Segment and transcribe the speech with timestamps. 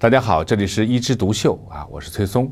[0.00, 2.50] 大家好，这里是一枝独秀啊，我是崔松。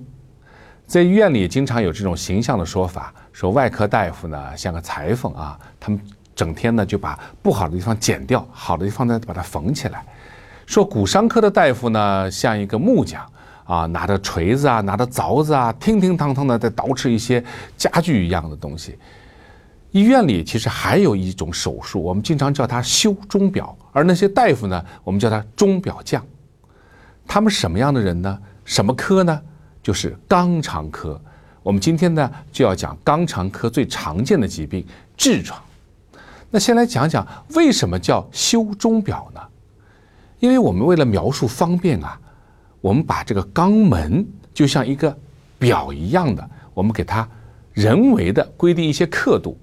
[0.85, 5.99] 在医院里经常有这种形象的说法，说外科大夫呢像个裁缝啊，他们
[6.37, 10.05] 整天呢就把不好的地方剪掉，好的地方呢把它缝起来。
[10.67, 13.27] 说骨伤科的大夫呢像一个木匠
[13.65, 17.43] 啊，拿着锤子啊，拿着凿子啊，叮叮当当的在捯饬一些
[17.79, 18.99] 家具一样的东西。
[19.93, 26.23] 医院里其实还有一种手术，我们经常叫它修钟表，而那些大夫呢，我们叫他钟表匠。
[27.29, 28.39] 他们什么样的人呢？
[28.65, 29.41] 什么科呢？
[29.83, 31.21] 就是肛肠科，
[31.63, 34.85] 我们今天呢就要讲肛肠科最常见的疾病
[35.17, 35.63] 痔疮。
[36.51, 39.41] 那先来讲讲为什么叫修钟表呢？
[40.41, 42.19] 因为我们为了描述方便啊，
[42.81, 45.17] 我们把这个肛门就像一个
[45.59, 47.29] 表一样的，我们给它
[47.73, 49.59] 人为的规定一些刻度，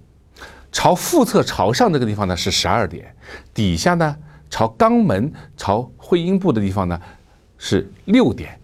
[0.72, 3.16] 朝腹侧朝上这个地方呢是十二点，
[3.54, 4.16] 底下呢
[4.50, 7.00] 朝肛门朝会阴部的地方呢
[7.58, 8.60] 是六点。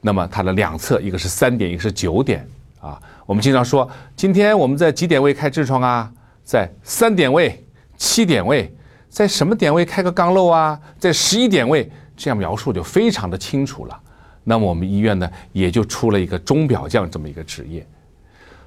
[0.00, 2.46] 那么它的两侧，一个是三点，一个是九点
[2.80, 3.00] 啊。
[3.24, 6.12] 我们经常说，今天我们在几点位开痔疮啊？
[6.44, 7.64] 在三点位、
[7.96, 8.72] 七点位，
[9.08, 10.80] 在什么点位开个肛瘘啊？
[10.98, 14.00] 在十一点位，这样描述就非常的清楚了。
[14.44, 17.84] 那么我们医院呢，也就出了一个钟表匠这么一个职业。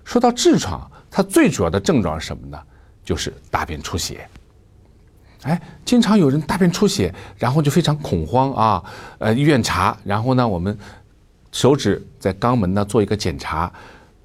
[0.03, 2.59] 说到痔疮，它最主要的症状是什么呢？
[3.05, 4.27] 就是大便出血。
[5.43, 8.83] 哎，经常有人大便出血，然后就非常恐慌啊。
[9.17, 10.77] 呃，医院查，然后呢，我们。
[11.51, 13.73] 手指在肛门呢做一个检查，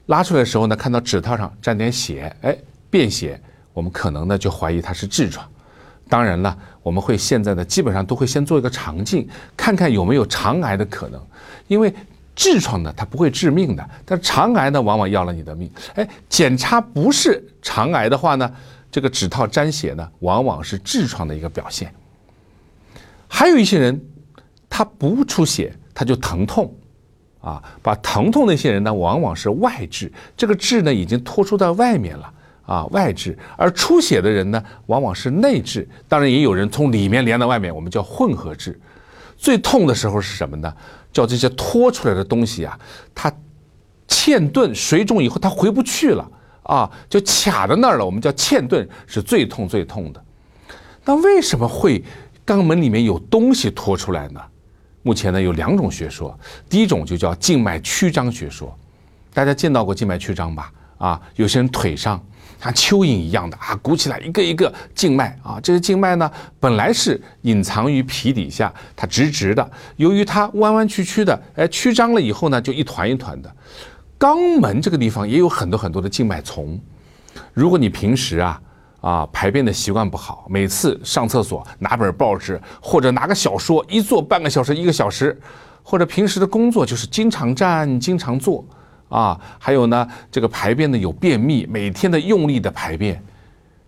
[0.09, 2.55] 拉出来的时候呢，看到指套上沾点血，哎，
[2.91, 3.41] 便血，
[3.73, 5.43] 我们可能呢就怀疑它是痔疮。
[6.07, 9.27] 当然了，我们会现在呢基本上都会先做一个肠镜，
[9.57, 11.19] 看看有没有肠癌的可能。
[11.67, 11.91] 因为
[12.37, 15.71] 痔疮呢它不会致命的，但肠癌呢往往要了你的命。
[15.95, 18.53] 哎，检查不是肠癌的话呢，
[18.95, 21.93] 这个指套沾血呢往往是痔疮的一个表现。
[23.27, 24.01] 还有一些人，
[24.71, 26.73] 他不出血他就疼痛。
[27.41, 32.33] 啊，把疼痛那些人呢，往往是外痔，这个痔呢已经拖出到外面了
[32.65, 38.73] 啊，外痔；而出血的人呢，往往是内痔，当然也有人从里面连到外面，我们叫混合痔。
[39.37, 40.73] 最痛的时候是什么呢？
[41.13, 42.79] 叫这些拖出来的东西啊，
[43.13, 43.33] 它
[44.07, 46.31] 嵌顿水肿以后它回不去了
[46.65, 50.23] 啊，就卡在那儿了，我们叫嵌顿，是最痛最痛的。
[51.05, 52.03] 那为什么会
[52.47, 54.41] 肛门里面有东西拖出来呢？
[55.03, 56.39] 目前呢有两种学说，
[56.69, 58.75] 第一种就叫静脉曲张学说，
[59.35, 60.73] 大家见到过静脉曲张吧？
[60.97, 62.19] 啊，有些人腿上
[62.59, 73.55] 像蚯蚓一样的啊，鼓起来一个一个静脉啊，这些静脉呢本来是隐藏于皮底下，它直直的，由于它弯弯曲曲的，哎，曲张了以后呢，就一团一团的。
[74.19, 76.81] 肛门这个地方也有很多很多的静脉丛，
[77.53, 78.61] 如果你平时啊。
[79.01, 85.39] 啊，排便的习惯不好，每次上厕所拿本报纸或者拿个小说，一坐半个小时、一个小时，
[85.83, 88.65] 或者平时的工作就是经常站、经常坐，
[89.11, 93.23] 啊，还有呢，这个排便呢有便秘，每天的用力的排便，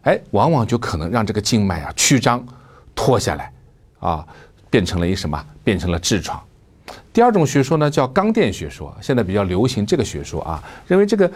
[0.02, 2.44] 哎，往往就可能让这个静脉啊曲张、
[2.94, 3.50] 脱下来，
[4.00, 4.22] 啊，
[4.68, 5.42] 变成了一什么？
[5.64, 6.38] 变成了痔疮。
[7.12, 11.30] 第二种学说呢叫肛垫学说，现在比较流行这个学说啊，认为这个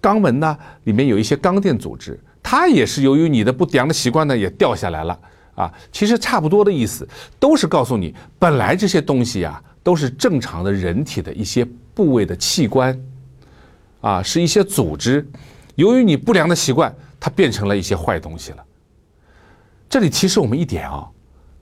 [0.00, 2.18] 肛门呢里面有一些肛垫组织。
[2.42, 5.18] 它也是由于你的不良的习惯呢，也掉下来了
[5.56, 5.72] 啊。
[5.90, 7.06] 其实差不多的意思，
[7.40, 12.96] 都是告诉你，本来这些东西啊，都是正常的人体的一些部位的器官，
[14.00, 15.28] 啊，是一些组织。
[15.74, 18.64] 由于你不良的习惯，它变成了一些坏东西了。
[19.90, 21.04] 这里提示我们一点啊，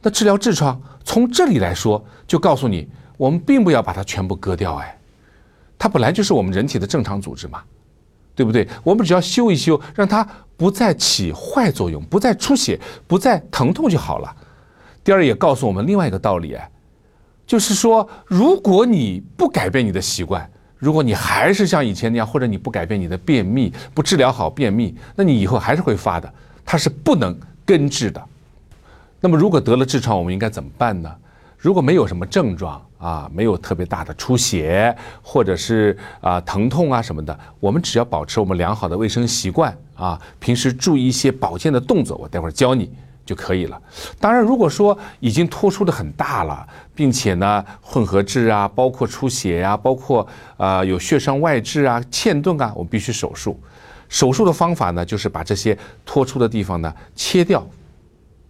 [0.02, 2.86] 那治疗痔疮，从这里来说，就告诉你，
[3.16, 4.98] 我们并不要把它全部割掉，哎，
[5.78, 7.62] 它本来就是我们人体的正常组织嘛。
[8.36, 8.66] 对不对？
[8.82, 12.76] 我们只要修一修，让它不再起坏作用，不再出血，
[13.06, 14.36] 不再疼痛就好了。
[15.04, 16.68] 第二，也告诉我们另外一个道理，哎
[17.46, 28.20] 就是说，如果你不改变你的习惯，如果你还是像以前那样，或者你不改变你的便秘，不治疗好便秘，那你以后还是会发的，它是不能根治的。
[29.20, 31.14] 那么，如果得了痔疮，我们应该怎么办呢？
[31.64, 42.92] 如果没有什么症状啊，没有特别大的出血，或者是啊疼痛啊什么的，我们只要保持我们良好的卫生习惯啊，平时注意一些保健的动作，我待会儿教你
[43.24, 43.80] 就可以了。
[44.20, 50.26] 当然，如果说已经脱出的很大了，并且呢混合痔啊，包括出血呀，包括
[50.58, 53.58] 啊有血栓外痔啊、嵌顿啊，我们必须手术。
[54.10, 57.66] 手术的方法呢，就是把这些脱出的地方呢切掉。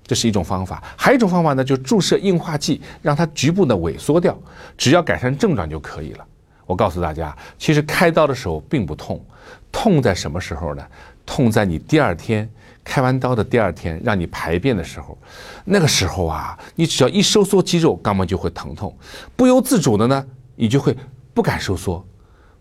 [0.07, 4.39] 这是一种方法，还有一种方法呢，就注射硬化剂，让它局部的萎缩掉，
[4.77, 6.27] 只要改善症状就可以了。
[6.67, 9.25] 我告诉大家，其实开刀的时候并不痛，
[9.73, 10.83] 痛在什么时候呢？
[11.27, 12.47] 痛在你第二天
[12.85, 15.17] 开完刀的第二天让你排便的时候，
[15.65, 18.95] 那个时候啊，你只要一收缩肌肉，肛门就会疼痛，
[19.35, 20.95] 不由自主的呢，你就会
[21.33, 22.07] 不敢收缩，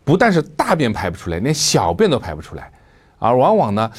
[0.05, 2.71] 不但是大便排不出来，连小便都排不出来，
[3.29, 3.91] 而往往呢，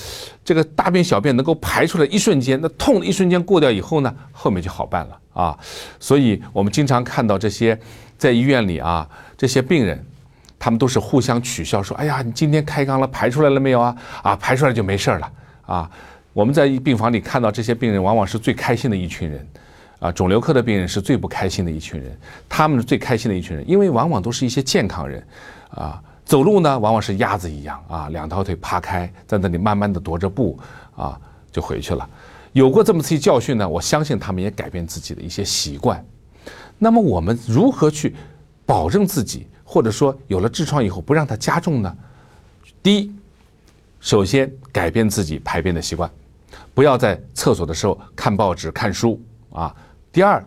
[0.44, 5.58] 这个大便小便能够排出来一瞬间，那痛的一瞬间过掉以后呢，后面就好办了啊。
[5.98, 7.78] 所以我们经常看到这些
[8.18, 10.04] 在医院里啊，这些病人。
[10.56, 13.94] 他们都是互相取笑，说：“哎呀，你今天开肛了，排出来了没有啊？
[14.22, 15.30] 啊，排出来就没事了
[15.66, 15.90] 啊！”
[16.32, 19.46] 我们在病房里看到这些病人，往往是最开心的一群人，
[19.98, 22.18] 啊，肿瘤科的病人是最不开心的一群人，
[22.48, 25.22] 他们是最开心的一群人，因为往往都是一些健康人，
[25.68, 30.58] 啊，走路呢往往是鸭子一样啊，两条腿趴开，在那里慢慢的踱着步
[30.96, 31.20] 啊，
[31.52, 32.08] 就回去了。
[32.52, 36.04] 有过这么次教训呢，我相信他们也改变自己的一些习惯。
[36.78, 38.14] 那么我们如何去
[38.64, 39.46] 保证自己？
[39.66, 41.96] 或者说有了痔疮以后不让它加重呢？
[42.82, 43.12] 第一，
[43.98, 46.08] 首先改变自己排便的习惯，
[46.74, 49.74] 不要在厕所的时候看报纸、看书啊。
[50.12, 50.44] 第二，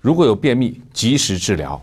[0.00, 1.80] 如果有便秘，及时治疗。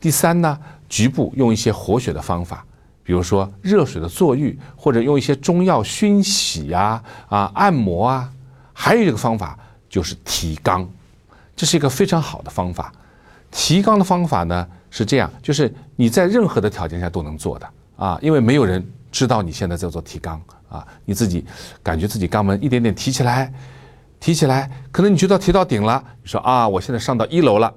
[0.00, 0.58] 第三呢，
[0.92, 2.62] 局部用一些活血的方法，
[3.02, 8.30] 比如说热水的坐浴，或者用一些中药熏洗呀、啊按摩啊。
[8.74, 9.58] 还有一个方法
[9.88, 10.86] 就是提肛，
[11.56, 12.92] 这是一个非常好的方法。
[13.50, 14.68] 提肛的方法呢？
[14.90, 17.66] 是这样，就是你在任何的条件下都能做的
[17.96, 21.42] 啊，因为没有人知道你现在在做提肛啊，你自己
[21.82, 23.50] 感觉自己肛门一点点提起来，
[24.20, 27.72] 提起来，可能你觉得提到顶了，你说啊，我现在上到一楼了，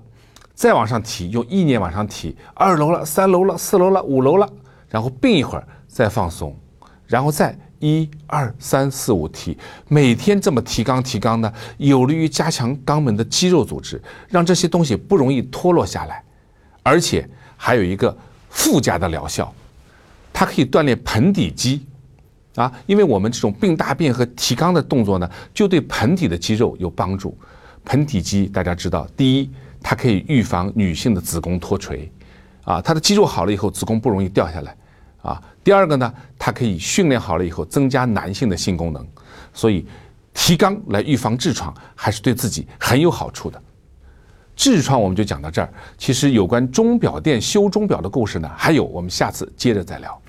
[0.56, 4.50] 再往上提，用意念往上提，二楼了，三楼了，四楼了，五楼了，
[4.90, 6.58] 然后并一会儿再放松，
[7.06, 9.58] 然后再一二三四五提，
[9.90, 16.24] 每天这么提肛提肛呢，有利于加强肛门的肌肉组织，让这些东西不容易脱落下来。
[16.82, 18.16] 而且还有一个
[18.50, 19.54] 附加的疗效，
[20.32, 21.86] 它可以锻炼盆底肌，
[22.56, 27.38] 啊，因为我们这种并大便和提肛的动作呢，就对盆底的肌肉有帮助。
[27.84, 29.50] 盆底肌大家知道，第一，
[29.88, 32.12] 它可以预防女性的子宫脱垂，
[32.64, 34.76] 啊，它的肌肉好了以后，子宫不容易掉下来，
[35.22, 35.40] 啊。
[35.64, 39.06] 第二个呢，它可以训练好了以后，增加男性的性功能，
[39.54, 39.86] 所以
[40.34, 43.62] 提肛来预防痔疮，还是对自己很有好处的。
[44.58, 45.72] 痔疮我们就讲到这儿。
[46.00, 50.20] 其实有关钟表店修钟表的故事呢，还有我们下次接着再聊。